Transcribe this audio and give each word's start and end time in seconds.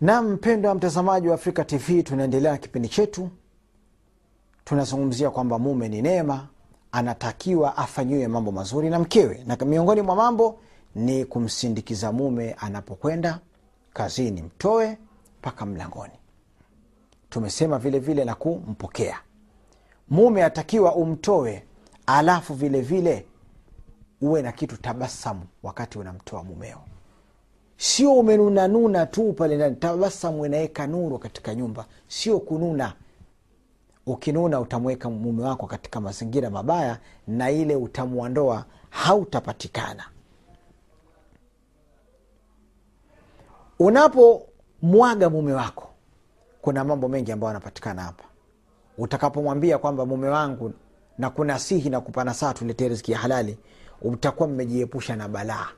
na 0.00 0.22
mpendo 0.22 0.68
wa 0.68 0.74
mtazamaji 0.74 1.28
wa 1.28 1.34
afrika 1.34 1.64
tv 1.64 2.02
tunaendelea 2.02 2.52
na 2.52 2.58
kipindi 2.58 2.88
chetu. 2.88 3.30
Tunazungumzia 4.64 5.30
kwamba 5.30 5.58
mume 5.58 5.88
ni 5.88 6.02
neema 6.02 6.48
anatakiwa 6.92 7.76
afanyiwe 7.76 8.28
mambo 8.28 8.52
mazuri 8.52 8.90
na 8.90 8.98
mkewe. 8.98 9.44
Na 9.46 9.56
miongoni 9.56 10.02
mwa 10.02 10.16
mambo 10.16 10.58
ni 10.94 11.24
kumsindikiza 11.24 12.12
mume 12.12 12.52
anapokwenda 12.52 13.40
kazini 13.92 14.42
mtoe 14.42 14.98
mpaka 15.40 15.66
mlangoni. 15.66 16.12
Tumesema 17.30 17.78
vile 17.78 17.98
vile 17.98 18.24
na 18.24 18.34
kumpokea. 18.34 19.18
Mume 20.08 20.44
atakiwa 20.44 20.94
umtoe 20.94 21.64
alafu 22.06 22.54
vile 22.54 22.80
vile 22.80 23.26
uwe 24.20 24.42
na 24.42 24.52
kitu 24.52 24.76
tabasamu 24.76 25.42
wakati 25.62 25.98
unamtoa 25.98 26.44
mumeo 26.44 26.78
sio 27.78 28.12
umenunanuna 28.12 29.06
tu 29.06 29.32
pale 29.32 29.56
ndani. 29.56 29.76
Tabasamu 29.76 30.46
inaweka 30.46 30.86
nuru 30.86 31.18
katika 31.18 31.54
nyumba. 31.54 31.84
Sio 32.08 32.40
kununa. 32.40 32.92
Ukinuna 34.06 34.60
utamweka 34.60 35.10
mume 35.10 35.42
wako 35.42 35.66
katika 35.66 36.00
mazingira 36.00 36.50
mabaya 36.50 36.98
na 37.26 37.50
ile 37.50 37.76
utamu 37.76 38.20
wa 38.46 38.64
hautapatikana. 38.90 40.04
Unapomwaga 43.78 45.30
mume 45.30 45.52
wako 45.52 45.88
kuna 46.62 46.84
mambo 46.84 47.08
mengi 47.08 47.32
ambayo 47.32 47.48
yanapatikana 47.48 48.02
hapa. 48.02 48.24
Utakapomwambia 48.98 49.78
kwamba 49.78 50.06
mume 50.06 50.28
wangu 50.28 50.72
na 51.18 51.30
kunasihi 51.30 51.90
na 51.90 52.00
kupana 52.00 52.34
saa 52.34 52.54
tuletee 52.54 52.88
riziki 52.88 53.12
ya 53.12 53.18
halali 53.18 53.58
utakuwa 54.02 54.48
mmejiepusha 54.48 55.16
na 55.16 55.28
balaa 55.28 55.68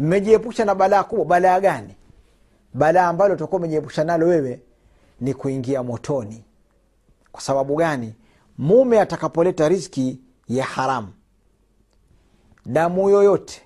mmejiepusha 0.00 0.64
na 0.64 0.74
balaa 0.74 1.02
kubwa. 1.04 1.24
Balaa 1.24 1.60
gani? 1.60 1.94
Balaa 2.74 3.06
ambalo 3.08 3.34
utakuwa 3.34 3.58
umejiepusha 3.58 4.04
nalo 4.04 4.26
wewe 4.26 4.60
ni 5.20 5.34
kuingia 5.34 5.82
motoni. 5.82 6.44
Kwa 7.32 7.40
sababu 7.40 7.76
gani? 7.76 8.14
Mume 8.58 9.00
atakapoleta 9.00 9.68
riziki 9.68 10.20
ya 10.48 10.64
haramu 10.64 11.08
damu 12.66 13.08
yoyote 13.10 13.62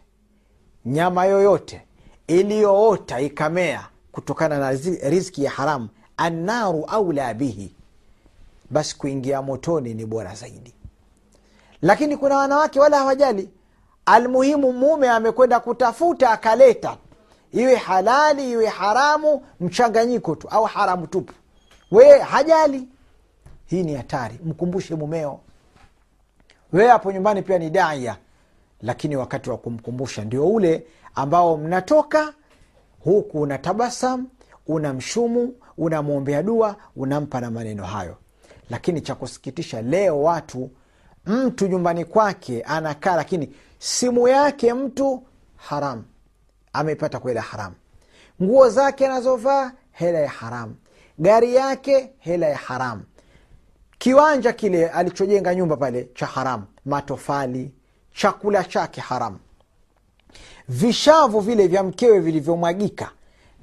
nyama 0.86 1.24
yoyote 1.24 1.82
iliyoota 2.26 3.20
ikamea 3.20 3.86
kutokana 4.12 4.58
na 4.58 4.70
riziki 5.10 5.44
ya 5.44 5.50
haramu 5.50 5.88
annaru 6.16 6.84
aula 6.84 7.34
bihi 7.34 7.74
basi 8.70 8.96
kuingia 8.98 9.42
motoni 9.42 9.94
ni 9.94 10.06
bora 10.06 10.34
zaidi. 10.34 10.74
Lakini 11.82 12.16
kuna 12.16 12.36
wanawake 12.36 12.80
wala 12.80 12.98
hawajali 12.98 13.48
almuhimu 14.06 14.72
mume 14.72 15.08
amekwenda 15.08 15.60
kutafuta 15.60 16.30
akaleta. 16.30 16.96
Iwe 17.52 17.74
halali 17.76 18.50
iwe 18.50 18.66
haramu 18.66 19.42
mchanganyiko 19.60 20.34
tu 20.34 20.48
au 20.48 20.64
haramu 20.64 21.06
tupu. 21.06 21.32
Wee 21.90 22.18
hajali. 22.18 22.88
Hii 23.66 23.82
ni 23.82 23.94
hatari. 23.94 24.40
Mkumbushe 24.44 24.94
mumeo. 24.94 25.40
Wewe 26.72 26.88
hapo 26.88 27.12
nyumbani 27.12 27.42
pia 27.42 27.58
ni 27.58 27.70
daia 27.70 28.16
lakini 28.82 29.16
wakati 29.16 29.50
wa 29.50 29.56
kumkumbusha 29.58 30.24
ndio 30.24 30.46
ule 30.48 30.86
ambao 31.14 31.56
mnatoka 31.56 32.32
huku 33.04 33.40
una 33.40 33.58
tabasam 33.58 34.26
unamshumu 34.66 35.54
unamwombea 35.78 36.42
dua 36.42 36.76
unampa 36.96 37.40
na 37.40 37.50
maneno 37.50 37.84
hayo. 37.84 38.16
Lakini 38.70 39.00
cha 39.00 39.14
kusikitisha 39.14 39.82
leo 39.82 40.22
watu 40.22 40.70
mtu 41.26 41.66
nyumbani 41.66 42.04
kwake 42.04 42.62
anakaa 42.62 43.16
lakini 43.16 43.50
simu 43.78 44.28
yake 44.28 44.74
mtu 44.74 45.22
haram. 45.56 46.04
Amepata 46.72 47.18
kuela 47.18 47.40
haramu 47.40 47.74
nguo 48.42 48.68
zake 48.68 49.06
anazovaa 49.06 49.72
hela 49.92 50.18
ya 50.18 50.28
haramu 50.28 50.74
gari 51.18 51.54
yake 51.54 52.10
hela 52.18 52.46
ya 52.46 52.56
haramu 52.56 53.02
kiwanja 53.98 54.52
kile 54.52 54.88
alichojenga 54.88 55.54
nyumba 55.54 55.76
pale 55.76 56.08
cha 56.14 56.26
haramu 56.26 56.64
matofali 56.84 57.72
chakula 58.14 58.64
chake 58.64 59.00
haramu 59.00 59.38
vishavu 60.68 61.40
vile 61.40 61.66
vya 61.66 61.82
mkewe 61.82 62.20
vilivyomwagika 62.20 63.10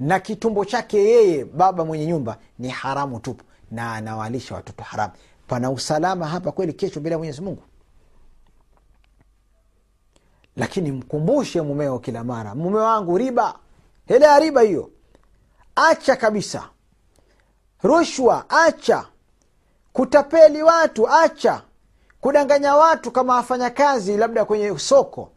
na 0.00 0.20
kitumbo 0.20 0.64
chake 0.64 0.98
yeye 1.04 1.44
baba 1.44 1.84
mwenye 1.84 2.06
nyumba 2.06 2.38
ni 2.58 2.68
haramu 2.68 3.20
tupu 3.20 3.44
na 3.70 3.94
anawalisha 3.94 4.54
watoto 4.54 4.82
haramu 4.84 5.12
pana 5.52 5.70
usalama 5.70 6.28
hapa 6.28 6.52
kweli 6.52 6.72
kesho 6.72 7.00
mbele 7.00 7.12
ya 7.12 7.18
mwenyezi 7.18 7.40
mungu? 7.40 7.62
Lakini 10.56 10.92
mkumbushe 10.92 11.62
mumeo 11.62 11.98
kila 11.98 12.24
mara 12.24 12.54
mume 12.54 12.78
wangu 12.78 13.18
riba. 13.18 13.58
Hela 14.06 14.26
ya 14.26 14.38
riba 14.38 14.60
hiyo. 14.60 14.90
Acha 15.76 16.16
kabisa. 16.16 16.68
Rushwa 17.82 18.50
acha. 18.50 19.06
Kutapeli 19.92 20.62
watu 20.62 21.08
acha. 21.08 21.62
Kudanganya 22.20 22.76
watu 22.76 23.10
kama 23.10 23.34
wafanyakazi 23.34 24.16
labda 24.16 24.44
kwenye 24.44 24.78
soko. 24.78 25.30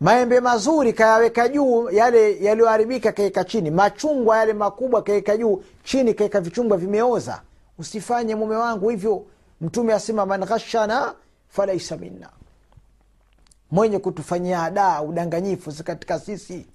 Maembe 0.00 0.40
mazuri 0.40 0.92
kayaweka 0.92 1.48
juu 1.48 1.90
yale 1.90 2.44
yaliyoharibika 2.44 3.12
kaeka 3.12 3.44
chini. 3.44 3.70
Machungwa 3.70 4.36
yale 4.38 4.52
makubwa 4.52 5.02
kaeka 5.02 5.36
juu 5.36 5.62
chini 5.84 6.14
kaeka 6.14 6.40
vichungwa 6.40 6.76
vimeoza 6.76 7.42
usifanye 7.80 8.34
mume 8.34 8.56
wangu 8.56 8.88
hivyo. 8.88 9.26
Mtume 9.60 9.94
asema 9.94 10.26
man 10.26 10.44
ghashana 10.44 11.14
falaisa 11.48 11.96
minna. 11.96 12.30
Mwenye 13.70 13.98
kutufanyia 13.98 14.62
adaa 14.62 15.02
udanganyifu 15.02 15.84
katika 15.84 16.18
sisi. 16.20 16.66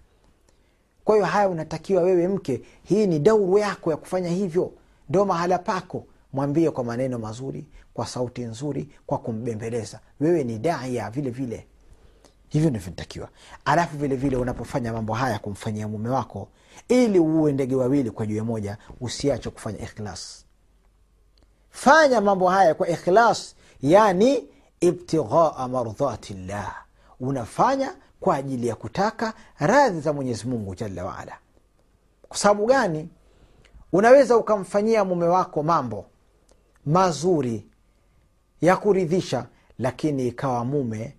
Kwa 1.04 1.16
hiyo 1.16 1.26
haya 1.28 1.50
unatakiwa 1.50 2.04
wewe 2.04 2.28
mke 2.28 2.62
hii 2.84 3.08
ni 3.08 3.20
dauru 3.20 3.58
yako 3.58 3.92
ya 3.92 3.98
kufanya 3.98 4.30
hivyo. 4.30 4.72
Ndo 5.10 5.26
mahala 5.26 5.60
pako. 5.60 6.06
Mwambie 6.34 6.72
kwa 6.72 6.84
maneno 6.84 7.20
mazuri 7.20 7.66
kwa 7.94 8.08
sauti 8.08 8.42
nzuri 8.42 8.90
kwa 9.06 9.18
kumbembeleza. 9.18 10.00
Wewe 10.20 10.44
ni 10.44 10.60
daia 10.60 11.10
vile 11.10 11.30
vile. 11.30 11.68
Hivyo 12.50 12.70
ndivyo 12.70 13.28
alafu 13.66 13.98
vile 13.98 14.16
vile 14.16 14.38
unapofanya 14.38 14.94
mambo 14.94 15.14
haya 15.14 15.40
kumfanyia 15.40 15.88
mume 15.88 16.10
wako 16.10 16.48
ili 16.88 17.20
uwe 17.20 17.52
ndege 17.52 17.76
wawili 17.76 18.12
kwa 18.12 18.26
juu 18.26 18.44
moja 18.44 18.78
usiache 19.02 19.50
kufanya 19.50 19.80
ikhlas 19.80 20.46
fanya 21.76 22.22
mambo 22.22 22.50
haya 22.50 22.74
kwa 22.76 22.88
ikhlas 22.90 23.56
yani 23.82 24.48
ibtighaa 24.80 25.68
mardhati 25.68 26.34
llah. 26.34 26.76
Unafanya 27.20 27.96
kwa 28.20 28.36
ajili 28.36 28.68
ya 28.68 28.76
kutaka 28.76 29.34
radhi 29.60 30.00
za 30.02 30.14
mwenyezi 30.14 30.48
mungu 30.48 30.76
jalla 30.76 31.06
waala 31.06 31.38
kwa 32.28 32.38
sababu 32.38 32.66
gani? 32.66 33.10
Unaweza 33.94 34.38
ukamfanyia 34.38 35.06
mume 35.06 35.26
wako 35.26 35.64
mambo 35.64 36.06
mazuri 36.86 37.66
ya 38.62 38.78
kuridhisha 38.78 39.46
lakini 39.80 40.28
ikawa 40.28 40.66
mume 40.66 41.16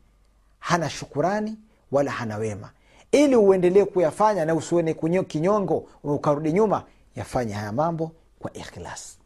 hana 0.59 0.91
shukurani 0.91 1.57
wala 1.93 2.11
hana 2.11 2.37
wema. 2.37 2.71
Ili 3.13 3.37
uendelee 3.37 3.85
kuyafanya 3.85 4.45
na 4.45 4.55
usione 4.55 4.95
kinyongo 5.29 5.89
ukarudi 6.05 6.53
nyuma 6.53 6.83
yafanye 7.17 7.53
haya 7.55 7.73
mambo 7.73 8.13
kwa 8.39 8.53
ikhlas 8.53 9.19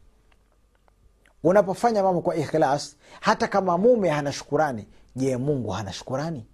unapofanya 1.43 2.03
mambo 2.03 2.21
kwa 2.21 2.35
ikhlas 2.35 2.95
hata 3.19 3.47
kama 3.47 3.77
mume 3.77 4.09
hana 4.09 4.31
shukurani 4.31 4.87
je 5.15 5.37
mungu 5.37 5.69
hana 5.69 5.93
shukurani? 5.93 6.45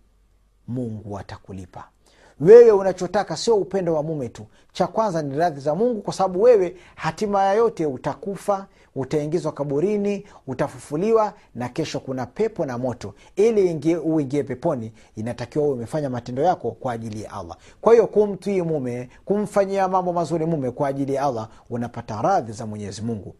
Mungu 0.67 1.19
atakulipa. 1.19 1.87
Wewe 2.39 2.71
unachotaka 2.71 3.37
sio 3.37 3.55
upendo 3.55 3.93
wa 3.93 4.03
mume 4.03 4.29
tu. 4.29 4.45
Cha 4.73 4.87
kwanza 4.87 5.21
ni 5.21 5.37
radhi 5.37 5.59
za 5.59 5.75
mungu 5.75 6.01
kwa 6.01 6.13
sababu 6.13 6.41
wewe 6.41 6.75
hatima 6.95 7.43
yayote 7.43 7.85
utakufa 7.85 8.67
utaingizwa 8.95 9.51
kaburini 9.51 10.25
utafufuliwa 10.47 11.33
na 11.55 11.69
kesho 11.69 11.99
kuna 11.99 12.25
pepo 12.25 12.65
na 12.65 12.77
moto. 12.77 13.13
Ili 13.35 13.97
uingie 13.97 14.43
peponi 14.43 14.93
inatakiwa 15.15 15.65
uwe 15.65 15.73
umefanya 15.73 16.09
matendo 16.09 16.41
yako 16.43 16.71
kwa 16.71 16.93
ajili 16.93 17.21
ya 17.23 17.31
allah. 17.31 17.57
Kwa 17.81 17.93
hiyo 17.93 18.07
kumtii 18.07 18.61
mume 18.61 19.09
kumfanyia 19.25 19.87
mambo 19.87 20.13
mazuri 20.13 20.45
mume 20.45 20.71
kwa 20.71 20.87
ajili 20.87 21.13
ya 21.13 21.23
allah 21.23 21.49
unapata 21.69 22.21
radhi 22.21 22.51
za 22.51 22.65
mwenyezi 22.65 23.01
mungu 23.01 23.35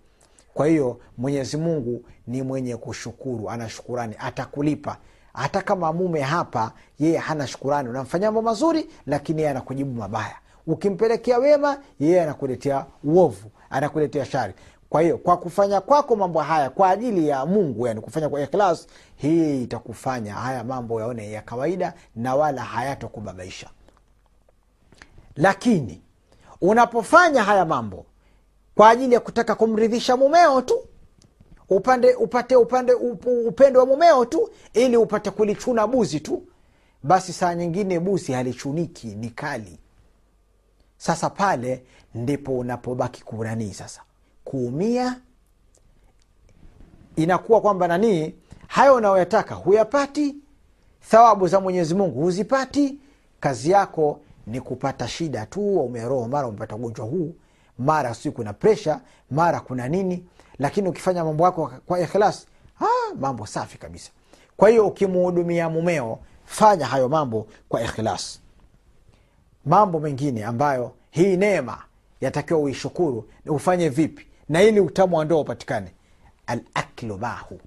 kwa 0.58 0.68
hiyo 0.68 1.00
mwenyezi 1.18 1.58
mungu 1.58 2.04
ni 2.28 2.42
mwenye 2.42 2.78
kushukuru 2.78 3.50
ana 3.50 3.70
shukurani 3.70 4.16
atakulipa. 4.20 4.98
Hata 5.34 5.62
kama 5.62 5.94
mume 5.94 6.22
hapa 6.22 6.72
yeye 7.00 7.18
hana 7.18 7.48
shukurani. 7.48 7.90
Unamfanyia 7.90 8.28
mambo 8.32 8.42
mazuri 8.50 8.90
lakini 9.06 9.42
yeye 9.42 9.52
anakujibu 9.52 9.94
mabaya. 9.94 10.36
Ukimpelekea 10.68 11.38
wema 11.38 11.78
yeye 12.00 12.22
anakuletea 12.22 12.86
uovu 13.04 13.52
anakuletea 13.70 14.26
shari. 14.26 14.54
Kwa 14.90 15.02
hiyo 15.02 15.18
kwa 15.18 15.38
kufanya 15.38 15.82
kwako 15.82 16.16
mambo 16.16 16.42
haya 16.42 16.70
kwa 16.70 16.90
ajili 16.90 17.28
ya 17.28 17.46
mungu 17.46 17.88
yani 17.88 18.02
kufanya 18.02 18.30
kwa 18.30 18.42
ikhlas 18.42 18.88
hii 19.16 19.64
itakufanya 19.64 20.34
haya 20.34 20.64
mambo 20.64 21.02
yaone 21.02 21.32
ya 21.32 21.42
kawaida 21.42 21.94
na 22.16 22.36
wala 22.36 22.62
hayatokubabaisha 22.64 23.70
lakini 25.36 26.02
unapofanya 26.62 27.44
haya 27.44 27.66
mambo 27.66 28.06
kwa 28.78 28.90
ajili 28.90 29.14
ya 29.14 29.20
kutaka 29.20 29.56
kumridhisha 29.56 30.18
mumeo 30.18 30.62
tu. 30.62 30.80
Upande 31.70 32.14
upate 32.16 32.56
upande 32.56 32.94
upendo 33.48 33.80
wa 33.80 33.86
mumeo 33.86 34.26
tu 34.26 34.50
ili 34.74 34.98
upate 34.98 35.32
kulichuna 35.32 35.88
buzi 35.88 36.20
tu. 36.20 36.44
Basi 37.04 37.34
saa 37.34 37.56
nyingine 37.56 38.00
buzi 38.00 38.32
halichuniki 38.32 39.08
ni 39.08 39.30
kali. 39.30 39.80
Sasa 40.98 41.30
pale 41.30 41.84
ndipo 42.16 42.58
unapobaki 42.58 43.24
kunanii 43.24 43.74
sasa. 43.74 44.02
Kuumia 44.44 45.20
inakuwa 47.16 47.62
kwamba 47.62 47.88
nanii 47.88 48.34
hayo 48.68 48.96
unayoyataka 48.96 49.56
huyapati 49.56 50.36
thawabu 51.10 51.48
za 51.48 51.60
mwenyezi 51.60 51.94
mungu 51.96 52.22
huzipati 52.22 53.00
kazi 53.40 53.72
yako 53.72 54.20
ni 54.48 54.62
kupata 54.62 55.08
shida 55.08 55.46
tu 55.46 55.80
umeroho 55.80 56.28
mara 56.28 56.48
umepata 56.48 56.76
ugonjwa 56.76 57.06
huu 57.06 57.34
mara 57.80 58.14
si 58.14 58.32
kuna 58.32 58.54
presha 58.54 59.02
mara 59.32 59.60
kuna 59.60 59.88
nini 59.88 60.26
lakini 60.60 60.90
ukifanya 60.90 61.24
mambo 61.24 61.44
yako 61.44 61.72
kwa 61.86 62.00
ikhlas 62.00 62.48
ah, 62.82 63.16
mambo 63.20 63.46
safi 63.46 63.78
kabisa. 63.78 64.12
Kwa 64.58 64.70
hiyo 64.70 64.88
ukimuhudumia 64.88 65.70
mumeo 65.70 66.20
fanya 66.46 66.86
hayo 66.86 67.10
mambo 67.10 67.48
kwa 67.70 67.82
ikhlas. 67.82 68.40
Mambo 69.66 70.00
mengine 70.00 70.46
ambayo 70.46 70.92
hii 71.12 71.38
neema 71.38 71.84
yatakiwa 72.22 72.60
uishukuru 72.60 73.30
ufanye 73.46 73.90
vipi? 73.90 74.28
Na 74.50 74.62
ili 74.64 74.80
utamu 74.80 75.18
wa 75.18 75.26
ndoa 75.26 75.40
upatikane 75.42 75.92
alaklu 76.48 77.18
mahu. 77.18 77.60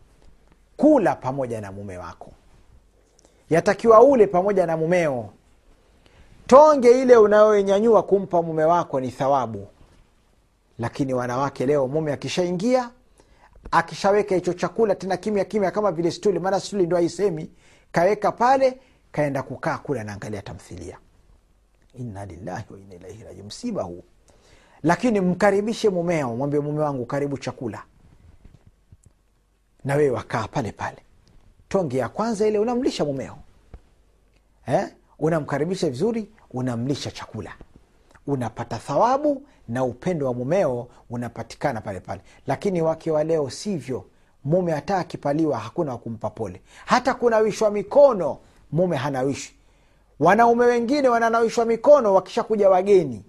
Kula 0.76 1.14
pamoja 1.14 1.60
na 1.60 1.72
mume 1.72 1.98
wako. 1.98 2.30
Yatakiwa 3.50 4.00
ule 4.02 4.26
pamoja 4.26 4.66
na 4.66 4.76
mumeo. 4.76 5.30
Tonge 6.46 7.02
ile 7.02 7.16
unayoinyanyua 7.16 8.02
kumpa 8.02 8.42
mume 8.42 8.64
wako 8.64 9.00
ni 9.00 9.10
thawabu 9.10 9.66
lakini 10.80 11.14
wanawake 11.14 11.66
leo 11.66 11.88
mume 11.88 12.12
akishaingia 12.12 12.90
akishaweka 13.70 14.34
hicho 14.34 14.52
chakula 14.52 14.94
tena 14.94 15.16
kimya 15.16 15.44
kimya 15.44 15.70
kama 15.70 15.92
vile 15.92 16.10
stuli 16.10 16.38
maana 16.38 16.60
stuli 16.60 16.86
ndo 16.86 16.96
aisemi 16.96 17.50
kaweka 17.92 18.32
pale 18.32 18.80
kaenda 19.12 19.42
kukaa 19.42 19.78
kule 19.78 20.00
anaangalia 20.00 20.42
tamthilia. 20.42 20.98
Inna 21.94 22.24
lillahi 22.26 22.64
wa 22.72 22.78
ilaihi 22.96 23.24
raji 23.24 23.42
msiba 23.42 23.82
huu. 23.82 24.04
Lakini 24.82 25.20
mkaribishe 25.20 25.88
mumeo 25.88 26.36
mwambie 26.36 26.60
mume 26.60 26.80
wangu 26.80 27.06
karibu 27.06 27.38
chakula. 27.38 27.82
Na 29.84 29.94
wewe 29.94 30.10
wakaa 30.10 30.48
pale 30.48 30.72
pale. 30.72 30.98
Tonge 31.68 31.98
ya 31.98 32.08
kwanza 32.08 32.46
ile 32.48 32.58
unamlisha 32.58 33.04
mumeo. 33.04 33.38
Eh? 34.66 34.88
unamkaribisha 35.18 35.90
vizuri 35.90 36.30
unamlisha 36.50 37.10
chakula 37.10 37.52
unapata 38.30 38.76
thawabu 38.78 39.42
na 39.68 39.84
upendo 39.84 40.26
wa 40.26 40.34
mumeo 40.34 40.88
unapatikana 41.10 41.80
pale 41.80 42.00
pale. 42.00 42.20
Lakini 42.46 42.82
wake 42.82 43.10
wa 43.10 43.24
leo 43.24 43.50
sivyo 43.50 44.04
mume 44.44 44.72
hata 44.72 44.98
akipaliwa 44.98 45.58
hakuna 45.58 45.92
wakumpa 45.92 46.30
pole. 46.30 46.62
Hata 46.86 47.14
kunawishwa 47.14 47.70
mikono 47.70 48.38
mume 48.72 48.96
hanawishwi. 48.96 49.54
Wanaume 50.20 50.64
wengine 50.64 51.08
wananawishwa 51.08 51.64
mikono 51.64 52.14
wakishakuja 52.14 52.70
wageni. 52.70 53.24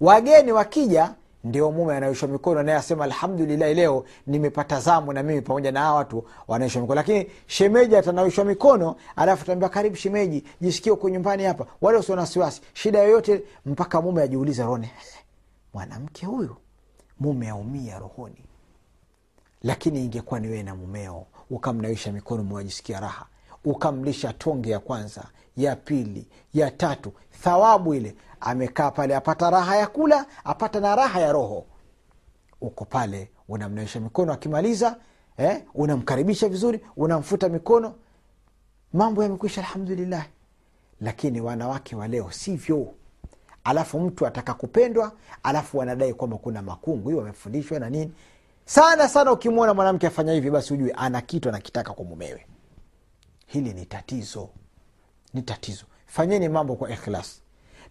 Wageni 0.00 0.52
wakija 0.52 1.14
ndio 1.44 1.72
mume 1.72 1.96
anawishwa 1.96 2.28
mikono 2.28 2.62
naye 2.62 2.78
asema 2.78 3.04
alhamdulillahi 3.04 3.74
leo 3.74 4.04
nimepata 4.26 4.80
zamu 4.80 5.12
na 5.12 5.22
mimi 5.22 5.42
pamoja 5.42 5.72
na 5.72 5.80
hawa 5.80 5.94
watu 5.96 6.24
wanawishwa 6.48 6.82
mikono. 6.82 6.96
Lakini 6.96 7.26
shemeji 7.46 7.96
atanaishwa 7.96 8.44
mikono 8.44 8.96
alafu 9.16 9.44
taambia 9.46 9.68
karibu 9.68 9.96
shemeji 9.96 10.44
jisikie 10.60 10.92
uko 10.92 11.08
nyumbani 11.08 11.44
hapa 11.44 11.66
wale 11.80 11.98
usio 11.98 12.14
wasiwasi. 12.16 12.60
Shida 12.74 12.98
yoyote 12.98 13.42
mpaka 13.66 14.02
mume 14.02 14.22
ajiulize 14.22 14.62
rone 14.62 14.90
mwanamke 15.74 16.26
huyu 16.26 16.56
mume 17.20 17.48
aumia 17.48 17.98
rohoni. 17.98 18.44
Lakini 19.62 20.04
ingekuwa 20.04 20.40
ni 20.40 20.62
na 20.62 20.74
mumeo 20.74 21.26
ukamnawisha 21.50 22.12
mikono 22.12 22.42
mwajisikia 22.44 23.00
raha 23.00 23.26
ukamlisha 23.64 24.32
tonge 24.32 24.70
ya 24.70 24.78
kwanza 24.78 25.24
ya 25.56 25.76
pili 25.76 26.26
ya 26.54 26.70
tatu 26.70 27.12
thawabu 27.42 27.94
ile 27.94 28.14
amekaa 28.40 28.90
pale 28.90 29.16
apata 29.16 29.50
raha 29.50 29.76
ya 29.76 29.86
kula 29.86 30.26
apata 30.44 30.80
na 30.80 30.96
raha 30.96 31.20
ya 31.20 31.32
roho. 31.32 31.66
Uko 32.60 32.84
pale 32.84 33.30
unamnaisha 33.48 34.00
mikono 34.00 34.32
akimaliza 34.32 34.96
eh, 35.36 35.62
unamkaribisha 35.74 36.48
vizuri 36.48 36.80
unamfuta 36.96 37.48
mikono. 37.48 37.94
Mambo 38.92 39.22
yamekwisha 39.22 39.60
alhamdulillah. 39.60 40.26
Lakini 41.00 41.40
wanawake 41.40 41.96
wa 41.96 42.08
leo 42.08 42.30
sivyo. 42.30 42.94
Alafu 43.64 44.00
mtu 44.00 44.26
ataka 44.26 44.54
kupendwa 44.54 45.12
alafu 45.42 45.78
wanadai 45.78 46.14
kwamba 46.14 46.36
kuna 46.36 46.62
makungu 46.62 47.08
hiyo 47.08 47.18
wamefundishwa 47.20 47.78
na 47.78 47.90
nini. 47.90 48.12
Sana 48.64 49.08
sana 49.08 49.32
ukimwona 49.32 49.74
mwanamke 49.74 50.06
afanya 50.06 50.32
hivi 50.32 50.50
basi 50.50 50.74
ujue 50.74 50.92
ana 50.92 51.20
kitu 51.20 51.48
anakitaka 51.48 51.92
kwa 51.92 52.04
mumewe. 52.04 52.46
Hili 53.46 53.72
ni 53.74 53.86
tatizo. 53.86 54.48
Ni 55.34 55.42
tatizo. 55.42 55.84
Fanyeni 56.06 56.48
mambo 56.48 56.76
kwa 56.76 56.90
ikhlas 56.90 57.42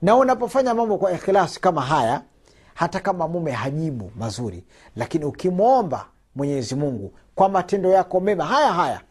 na 0.01 0.15
unapofanya 0.15 0.73
mambo 0.73 0.97
kwa 0.97 1.11
ikhilasi 1.11 1.61
kama 1.61 1.81
haya 1.81 2.21
hata 2.73 2.99
kama 2.99 3.27
mume 3.27 3.51
hajibu 3.51 4.11
mazuri 4.15 4.63
lakini 4.95 5.25
ukimwomba 5.25 6.05
mwenyezi 6.35 6.75
mungu 6.75 7.13
kwa 7.35 7.49
matendo 7.49 7.89
yako 7.89 8.19
mema 8.19 8.45
haya 8.45 8.73
haya 8.73 9.01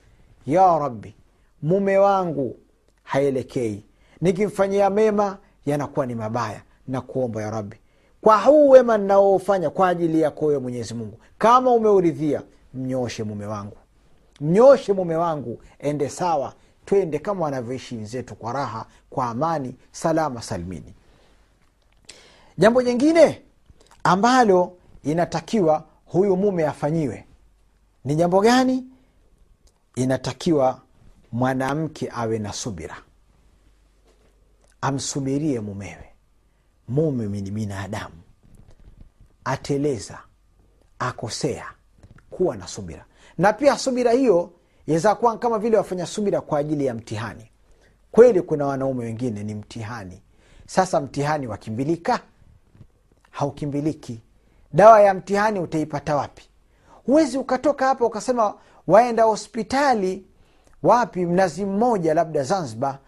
ya 0.47 0.79
rabbi 0.79 1.15
mume 1.63 1.99
wangu 1.99 2.57
haelekei. 3.03 3.85
Nikimfanyia 4.21 4.91
mema 4.91 5.39
yanakuwa 5.67 6.07
ni 6.07 6.15
mabaya. 6.15 6.63
Na 6.89 7.01
kuomba 7.01 7.43
ya 7.43 7.51
rabbi. 7.51 7.77
Kwa 8.21 8.41
huu 8.41 8.69
wema 8.69 8.99
ninaofanya 8.99 9.71
kwa 9.71 9.89
ajili 9.89 10.21
yako 10.21 10.47
wewe 10.47 10.61
mwenyezi 10.61 10.95
mungu 10.95 11.19
kama 11.39 11.71
umeuridhia 11.71 12.43
mnyoshe 12.75 13.23
mume 13.25 13.47
wangu. 13.47 13.77
Mnyoshe 14.41 14.93
mume 14.93 15.17
wangu 15.17 15.59
ende 15.79 16.09
sawa 16.09 16.53
twende 16.87 17.19
kama 17.19 17.45
wanavyoishi 17.45 17.97
wenzetu 17.97 18.35
kwa 18.35 18.53
raha 18.53 18.87
kwa 19.11 19.27
amani 19.27 19.77
salama 19.93 20.43
salimini. 20.43 20.95
Jambo 22.59 22.83
jingine 22.83 23.43
ambalo 24.05 24.77
inatakiwa 25.03 25.85
huyu 26.05 26.37
mume 26.37 26.67
afanyiwe 26.67 27.25
ni 28.05 28.15
jambo 28.15 28.41
gani? 28.41 28.87
Inatakiwa 29.95 30.83
mwanamke 31.33 32.11
awe 32.15 32.39
na 32.39 32.53
subira. 32.53 32.97
Amsubirie 34.81 35.61
mumewe. 35.61 36.09
Mume 36.89 37.41
ni 37.41 37.51
binadamu. 37.51 38.15
Ateleza 39.45 40.19
akosea 40.99 41.67
kuwa 42.31 42.57
na 42.57 42.67
subira. 42.69 43.05
Na 43.39 43.53
pia 43.53 43.79
subira 43.79 44.13
hiyo 44.13 44.53
yaweza 44.87 45.15
kuwa 45.15 45.39
kama 45.39 45.59
vile 45.59 45.77
wafanya 45.77 46.07
subira 46.07 46.41
kwa 46.41 46.59
ajili 46.59 46.87
ya 46.87 46.95
mtihani. 46.95 47.51
Kweli 48.13 48.43
kuna 48.43 48.67
wanaume 48.67 49.05
wengine 49.05 49.45
ni 49.45 49.55
mtihani. 49.55 50.23
Sasa 50.67 51.01
mtihani 51.01 51.47
wakimbilika? 51.47 52.21
Haukimbiliki. 53.31 54.21
Dawa 54.73 55.01
ya 55.01 55.15
mtihani 55.15 55.61
utaipata 55.61 56.17
wapi? 56.17 56.49
Huwezi 57.07 57.39
ukatoka 57.39 57.87
hapa 57.87 58.05
ukasema 58.07 58.55
waenda 58.87 59.23
hospitali 59.25 60.27
wapi 60.83 61.27
mnazi 61.27 61.65
mmoja 61.65 62.15
labda 62.15 62.43
zanzibar 62.43 62.99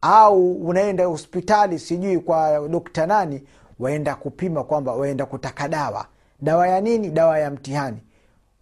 au 0.00 0.52
unaenda 0.52 1.06
hospitali 1.06 1.78
sijui 1.78 2.18
kwa 2.18 2.68
dokta 2.68 3.06
nani 3.06 3.42
waenda 3.78 4.14
kupima 4.14 4.64
kwamba 4.64 4.92
waenda 4.94 5.26
kutaka 5.26 5.68
dawa. 5.68 6.06
Dawa 6.40 6.68
ya 6.68 6.80
nini? 6.80 7.10
Dawa 7.10 7.38
ya 7.38 7.50
mtihani. 7.50 7.98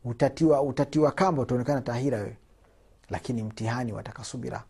Utatiwa 0.05 0.63
utatiwa 0.63 1.11
kamba 1.13 1.43
utaonekana 1.43 1.81
tahira 1.81 2.19
wewe 2.19 2.37
lakini 3.13 3.43
mtihani 3.43 3.93
wataka 3.93 4.25
subira 4.25 4.65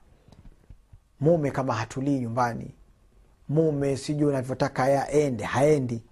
mume 1.20 1.50
kama 1.50 1.74
hatulii 1.74 2.18
nyumbani 2.20 2.74
mume 3.48 3.96
sijui 3.96 4.28
unavyotaka 4.28 4.88
yaende 4.88 5.44
haendi. 5.44 6.02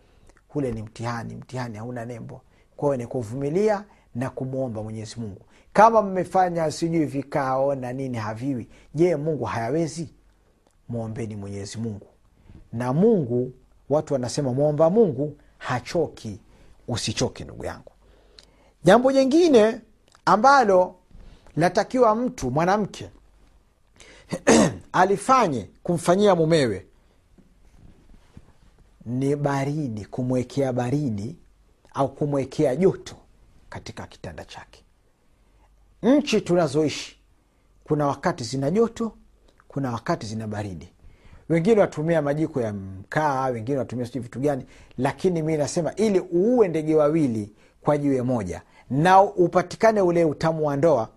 Kule 0.49 0.73
ni 0.73 0.83
mtihani 0.83 1.35
mtihani 1.37 1.79
hauna 1.79 2.05
nembo. 2.05 2.41
Kwao 2.77 2.97
ni 2.97 3.07
kuvumilia 3.07 3.85
na 4.15 4.31
kumwomba 4.31 4.83
mwenyezi 4.83 5.21
mungu. 5.21 5.41
Kama 5.73 6.03
mmefanya 6.03 6.71
sijui 6.71 7.05
vikao 7.05 7.75
na 7.75 7.93
nini 7.93 8.19
haviwi 8.19 8.69
je 8.95 9.17
mungu 9.17 9.45
hayawezi? 9.45 10.15
Mwombeni 10.89 11.37
mwenyezi 11.37 11.79
mungu. 11.79 12.07
Na 12.73 12.93
mungu 12.93 13.53
watu 13.89 14.13
wanasema 14.15 14.53
mwomba 14.53 14.91
mungu 14.91 15.37
hachoki. 15.59 16.41
Usichoke 16.89 17.45
ndugu 17.45 17.65
yangu. 17.65 17.93
Jambo 18.85 19.13
jingine 19.13 19.81
ambalo 20.25 20.95
natakiwa 21.57 22.15
mtu 22.15 22.51
mwanamke 22.51 23.11
alifanye 24.93 25.69
kumfanyia 25.83 26.35
mumewe 26.35 26.87
ni 29.07 29.37
baridi 29.37 30.05
kumwekea 30.05 30.73
baridi 30.73 31.37
au 31.95 32.09
kumwekea 32.15 32.77
joto 32.77 33.17
katika 33.69 34.07
kitanda 34.07 34.45
chake. 34.45 34.85
Nchi 36.03 36.41
tunazoishi 36.41 37.17
kuna 37.85 38.07
wakati 38.07 38.45
zina 38.45 38.71
joto 38.71 39.13
kuna 39.69 39.93
wakati 39.93 40.27
zina 40.27 40.47
baridi. 40.47 40.89
Wengine 41.49 41.81
watumia 41.81 42.23
majiko 42.23 42.61
ya 42.61 42.73
mkaa 42.73 43.45
wengine 43.47 43.79
watumia 43.79 44.07
sijui 44.07 44.23
vitu 44.23 44.41
gani 44.41 44.67
lakini 44.99 45.43
mi 45.43 45.57
nasema 45.57 45.95
ili 45.95 46.21
uue 46.21 46.69
ndege 46.69 46.95
wawili 46.95 47.53
kwa 47.81 47.99
jiwe 47.99 48.23
moja 48.23 48.63
na 48.91 49.23
upatikane 49.23 50.01
ule 50.01 50.25
utamu 50.25 50.67
wa 50.67 50.77
ndoa 50.77 51.09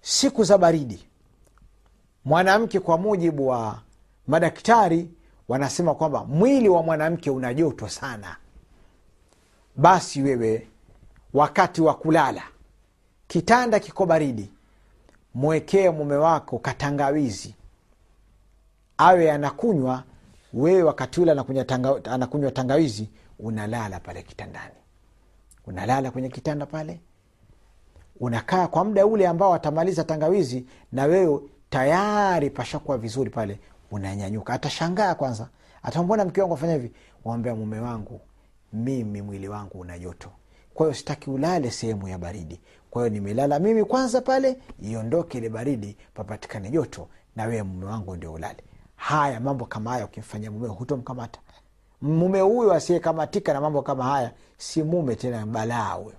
siku 0.00 0.44
za 0.44 0.58
baridi. 0.58 1.04
Mwanamke 2.24 2.80
kwa 2.80 2.98
mujibu 2.98 3.48
wa 3.48 3.80
madaktari 4.26 5.10
wanasema 5.48 5.94
kwamba 5.94 6.24
mwili 6.24 6.68
wa 6.68 6.82
mwanamke 6.82 7.30
una 7.30 7.54
joto 7.54 7.88
sana. 7.88 8.36
Basi 9.76 10.22
wewe 10.22 10.68
wakati 11.34 11.82
wa 11.82 11.94
kulala 11.94 12.42
kitanda 13.28 13.80
kiko 13.80 14.06
baridi 14.06 14.50
mwekee 15.34 15.90
mume 15.90 16.16
wako 16.16 16.58
katangawizi. 16.58 17.54
Awe 18.98 19.32
anakunywa 19.32 20.04
wewe 20.52 20.82
wakati 20.82 21.20
ule 21.20 21.32
anakunywa, 21.32 21.64
anakunywa 22.04 22.50
tangawizi 22.50 23.08
unalala 23.38 24.00
pale 24.00 24.22
kitandani. 24.22 24.74
Unalala 25.66 26.10
kwenye 26.10 26.28
kitanda 26.28 26.66
pale 26.66 27.00
unakaa 28.20 28.66
kwa 28.66 28.84
muda 28.84 29.06
ule 29.06 29.28
ambao 29.28 29.54
atamaliza 29.54 30.04
tangawizi 30.04 30.66
na 30.92 31.04
wewe 31.04 31.40
tayari 31.70 32.50
pashakuwa 32.50 32.98
vizuri 32.98 33.30
pale 33.30 33.60
unanyanyuka. 33.90 34.52
Atashangaa 34.52 35.14
kwanza. 35.14 35.48
Atambona 35.82 36.24
mke 36.24 36.40
wangu 36.40 36.54
afanya 36.54 36.72
hivi? 36.72 36.92
Wambea 37.24 37.54
mume 37.54 37.80
wangu 37.80 38.20
mimi 38.72 39.22
mwili 39.22 39.48
wangu 39.48 39.80
una 39.80 39.98
joto. 39.98 40.30
Kwa 40.74 40.94
sitaki 40.94 41.30
ulale 41.30 41.70
sehemu 41.70 42.08
ya 42.08 42.18
baridi. 42.18 42.60
Kwa 42.90 43.02
hiyo 43.02 43.14
nimelala 43.14 43.58
mimi 43.58 43.84
kwanza 43.84 44.20
pale 44.20 44.56
iondoke 44.82 45.38
ile 45.38 45.48
baridi 45.48 45.96
papatikane 46.14 46.70
joto 46.70 47.08
na 47.36 47.44
wewe 47.44 47.62
mume 47.62 47.86
wangu 47.86 48.16
ndio 48.16 48.32
ulale. 48.32 48.64
Haya 48.96 49.40
mambo 49.40 49.64
kama 49.66 49.90
haya 49.90 50.04
ukimfanyia 50.04 50.50
mumeo 50.50 50.72
hutomkamata. 50.72 51.40
Mume 52.02 52.40
huyo 52.40 52.72
asiyekamatika 52.72 53.52
na 53.52 53.60
mambo 53.60 53.82
kama 53.82 54.04
haya 54.04 54.32
si 54.58 54.82
mume 54.82 55.16
tena 55.16 55.46
balaa 55.46 55.92
huyo 55.92 56.16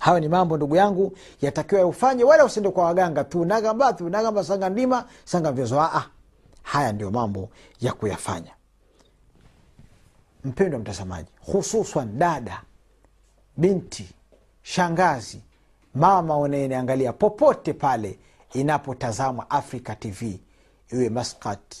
hayo 0.00 0.20
ni 0.20 0.28
mambo 0.28 0.56
ndugu 0.56 0.76
yangu 0.76 1.12
yatakiwa 1.40 1.86
ufanye. 1.86 2.24
Wala 2.24 2.44
usiende 2.44 2.70
kwa 2.70 2.84
waganga 2.84 3.24
tu. 3.24 3.44
Nagamba 3.44 3.92
tu 3.92 4.08
nagamba 4.08 4.44
sanga 4.44 4.68
ndima 4.68 5.04
sanga 5.24 5.52
vyozo. 5.52 5.80
Ah 5.80 6.06
haya 6.62 6.92
ndio 6.92 7.10
mambo 7.10 7.48
ya 7.80 7.92
kuyafanya. 7.92 8.50
Mpendwa 10.44 10.80
mtazamaji 10.80 11.28
hususan 11.52 12.18
dada 12.18 12.62
binti 13.56 14.08
shangazi 14.62 15.40
mama 15.94 16.38
unayeniangalia 16.38 17.12
popote 17.12 17.72
pale 17.72 18.18
inapotazamwa 18.52 19.50
africa 19.50 19.94
tv 19.98 20.40
iwe 20.92 21.08
maskat 21.08 21.76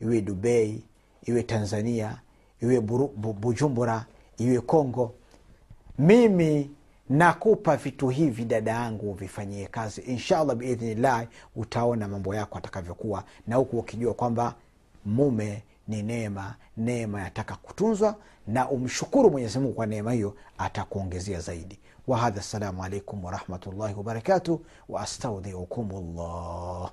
iwe 0.00 0.20
dubai 0.20 0.82
iwe 1.24 1.42
tanzania 1.42 2.18
iwe 2.60 2.80
bujumbura 3.40 4.04
iwe 4.38 4.60
congo 4.60 5.14
mimi 5.98 6.70
nakupa 7.10 7.76
vitu 7.76 8.08
hivi 8.08 8.44
dada 8.44 8.70
yangu 8.70 9.12
vifanyie 9.14 9.66
kazi. 9.66 10.00
Inshallah 10.00 10.56
biidhnillah 10.56 11.26
utaona 11.56 12.08
mambo 12.08 12.34
yako 12.34 12.58
atakavyokuwa. 12.58 13.24
Na 13.46 13.56
huku 13.56 13.78
ukijua 13.78 14.14
kwamba 14.14 14.54
mume 15.04 15.62
ni 15.88 16.02
neema 16.02 16.54
neema 16.76 17.20
yataka 17.22 17.56
kutunzwa 17.56 18.16
na 18.46 18.68
umshukuru 18.70 19.30
mwenyezi 19.30 19.58
mungu 19.58 19.72
kwa 19.74 19.86
neema 19.86 20.12
hiyo 20.12 20.36
atakuongezea 20.58 21.40
zaidi. 21.40 21.78
Wahadha 22.06 22.40
assalamu 22.40 22.84
alaikum 22.84 23.24
warahmatullahi 23.24 23.94
wabarakatuh 23.94 24.58
waastaudhiukum 24.88 25.90
llah 26.16 26.90